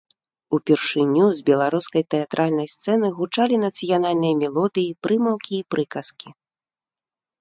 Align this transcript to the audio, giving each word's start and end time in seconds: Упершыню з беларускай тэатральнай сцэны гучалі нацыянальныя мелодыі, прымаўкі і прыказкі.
Упершыню 0.57 1.25
з 1.39 1.45
беларускай 1.49 2.03
тэатральнай 2.15 2.67
сцэны 2.75 3.07
гучалі 3.19 3.55
нацыянальныя 3.67 4.33
мелодыі, 4.41 4.97
прымаўкі 5.05 5.51
і 5.61 5.65
прыказкі. 5.75 6.29